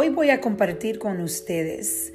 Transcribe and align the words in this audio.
Hoy 0.00 0.10
voy 0.10 0.30
a 0.30 0.40
compartir 0.40 1.00
con 1.00 1.20
ustedes 1.20 2.12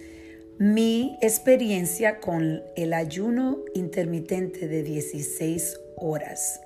mi 0.57 1.18
experiencia 1.21 2.21
con 2.21 2.63
el 2.78 2.94
ayuno 2.94 3.59
intermitente 3.73 4.70
de 4.70 4.84
16 4.84 5.82
horas. 5.98 6.61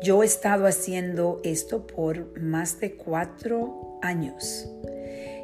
Yo 0.00 0.22
he 0.22 0.26
estado 0.26 0.68
haciendo 0.68 1.40
esto 1.42 1.88
por 1.88 2.40
más 2.40 2.78
de 2.78 2.94
cuatro 2.94 3.98
años 4.00 4.70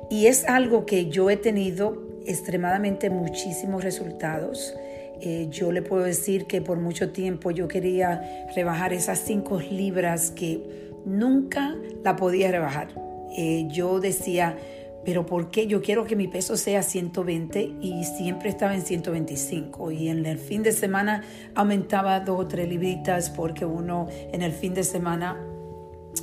y 0.09 0.27
es 0.27 0.45
algo 0.45 0.87
que 0.87 1.07
yo 1.07 1.29
he 1.29 1.37
tenido 1.37 2.01
extremadamente 2.25 3.11
muchísimos 3.11 3.83
resultados. 3.83 4.77
Eh, 5.21 5.49
yo 5.51 5.73
le 5.73 5.83
puedo 5.83 6.05
decir 6.05 6.47
que 6.47 6.63
por 6.63 6.79
mucho 6.79 7.11
tiempo 7.11 7.51
yo 7.51 7.67
quería 7.67 8.47
rebajar 8.55 8.93
esas 8.93 9.19
cinco 9.19 9.59
libras 9.59 10.31
que 10.31 10.63
nunca 11.05 11.75
la 12.05 12.15
podía 12.15 12.53
rebajar. 12.53 13.11
Eh, 13.37 13.67
yo 13.71 14.01
decía, 14.01 14.57
pero 15.05 15.25
¿por 15.25 15.51
qué? 15.51 15.67
Yo 15.67 15.81
quiero 15.81 16.05
que 16.05 16.17
mi 16.17 16.29
peso 16.29 16.57
sea 16.57 16.83
120 16.83 17.77
y 17.81 18.05
siempre 18.05 18.51
estaba 18.51 18.75
en 18.75 18.83
125 18.83 19.91
y 19.93 20.09
en 20.09 20.27
el 20.27 20.39
fin 20.39 20.63
de 20.63 20.73
semana 20.73 21.23
aumentaba 21.55 22.21
dos 22.21 22.41
o 22.41 22.47
tres 22.47 22.69
libritas 22.69 23.31
porque 23.31 23.65
uno 23.65 24.09
en 24.11 24.43
el 24.43 24.53
fin 24.53 24.75
de 24.75 24.85
semana 24.85 25.39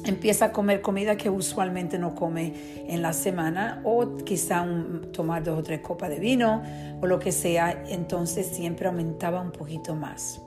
empieza 0.05 0.45
a 0.45 0.51
comer 0.51 0.81
comida 0.81 1.17
que 1.17 1.29
usualmente 1.29 1.97
no 1.97 2.13
come 2.13 2.53
en 2.87 3.01
la 3.01 3.13
semana 3.13 3.81
o 3.83 4.15
quizá 4.17 4.65
tomar 5.11 5.43
dos 5.43 5.59
o 5.59 5.63
tres 5.63 5.81
copas 5.81 6.09
de 6.09 6.19
vino 6.19 6.61
o 7.01 7.07
lo 7.07 7.19
que 7.19 7.31
sea, 7.31 7.83
entonces 7.87 8.47
siempre 8.47 8.87
aumentaba 8.87 9.41
un 9.41 9.51
poquito 9.51 9.95
más. 9.95 10.41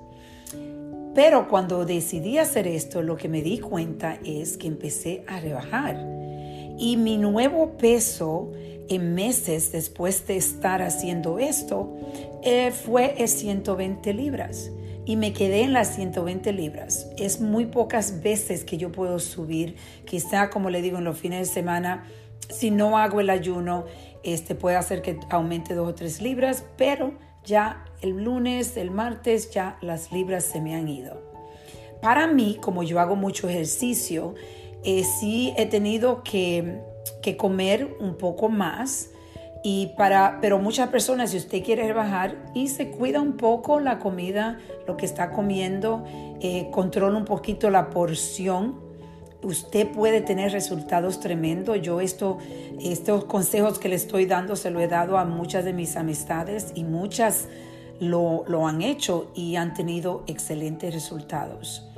Pero 1.14 1.48
cuando 1.48 1.84
decidí 1.84 2.38
hacer 2.38 2.68
esto, 2.68 3.02
lo 3.02 3.16
que 3.16 3.28
me 3.28 3.42
di 3.42 3.58
cuenta 3.58 4.18
es 4.24 4.56
que 4.56 4.68
empecé 4.68 5.24
a 5.26 5.40
rebajar 5.40 6.19
y 6.80 6.96
mi 6.96 7.18
nuevo 7.18 7.76
peso 7.76 8.50
en 8.88 9.14
meses 9.14 9.70
después 9.70 10.26
de 10.26 10.36
estar 10.36 10.80
haciendo 10.80 11.38
esto 11.38 11.94
eh, 12.42 12.72
fue 12.72 13.14
120 13.24 14.14
libras. 14.14 14.72
Y 15.04 15.16
me 15.16 15.32
quedé 15.32 15.62
en 15.62 15.72
las 15.72 15.94
120 15.94 16.52
libras. 16.52 17.06
Es 17.18 17.40
muy 17.40 17.66
pocas 17.66 18.22
veces 18.22 18.64
que 18.64 18.78
yo 18.78 18.92
puedo 18.92 19.18
subir. 19.18 19.76
Quizá, 20.06 20.50
como 20.50 20.70
le 20.70 20.82
digo, 20.82 20.98
en 20.98 21.04
los 21.04 21.18
fines 21.18 21.48
de 21.48 21.54
semana, 21.54 22.04
si 22.48 22.70
no 22.70 22.96
hago 22.96 23.20
el 23.20 23.28
ayuno, 23.28 23.84
este 24.22 24.54
puede 24.54 24.76
hacer 24.76 25.02
que 25.02 25.18
aumente 25.28 25.74
dos 25.74 25.88
o 25.88 25.94
tres 25.94 26.22
libras, 26.22 26.64
pero 26.76 27.12
ya 27.44 27.84
el 28.02 28.24
lunes, 28.24 28.76
el 28.76 28.90
martes, 28.90 29.50
ya 29.50 29.78
las 29.82 30.12
libras 30.12 30.44
se 30.44 30.60
me 30.60 30.74
han 30.74 30.88
ido. 30.88 31.20
Para 32.00 32.26
mí, 32.26 32.56
como 32.60 32.82
yo 32.82 33.00
hago 33.00 33.16
mucho 33.16 33.48
ejercicio, 33.48 34.34
eh, 34.84 35.04
sí 35.04 35.52
he 35.56 35.66
tenido 35.66 36.22
que, 36.22 36.80
comer 37.36 37.96
un 38.00 38.16
poco 38.16 38.48
más. 38.48 39.10
Y 39.62 39.92
para, 39.98 40.38
pero 40.40 40.58
muchas 40.58 40.88
personas, 40.88 41.30
si 41.30 41.36
usted 41.36 41.62
quiere 41.62 41.86
rebajar 41.86 42.36
y 42.54 42.68
se 42.68 42.90
cuida 42.90 43.20
un 43.20 43.36
poco 43.36 43.78
la 43.78 43.98
comida, 43.98 44.58
lo 44.86 44.96
que 44.96 45.04
está 45.04 45.32
comiendo, 45.32 46.04
eh, 46.40 46.68
controla 46.70 47.18
un 47.18 47.26
poquito 47.26 47.68
la 47.68 47.90
porción, 47.90 48.80
usted 49.42 49.86
puede 49.88 50.22
tener 50.22 50.52
resultados 50.52 51.20
tremendos. 51.20 51.80
Yo 51.82 52.00
esto, 52.00 52.38
estos 52.80 53.26
consejos 53.26 53.78
que 53.78 53.90
le 53.90 53.96
estoy 53.96 54.24
dando 54.24 54.56
se 54.56 54.70
lo 54.70 54.80
he 54.80 54.88
dado 54.88 55.18
a 55.18 55.26
muchas 55.26 55.64
de 55.64 55.74
mis 55.74 55.96
amistades 55.96 56.72
y 56.74 56.84
muchas 56.84 57.48
lo, 58.00 58.44
lo 58.48 58.66
han 58.66 58.80
hecho 58.80 59.30
y 59.34 59.56
han 59.56 59.74
tenido 59.74 60.24
excelentes 60.26 60.94
resultados. 60.94 61.89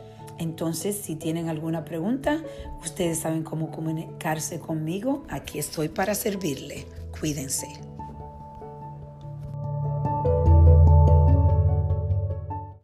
Entonces, 0.42 0.96
si 0.96 1.14
tienen 1.14 1.48
alguna 1.48 1.84
pregunta, 1.84 2.42
ustedes 2.82 3.20
saben 3.20 3.44
cómo 3.44 3.70
comunicarse 3.70 4.58
conmigo. 4.58 5.22
Aquí 5.28 5.60
estoy 5.60 5.88
para 5.88 6.16
servirle. 6.16 6.84
Cuídense. 7.18 7.91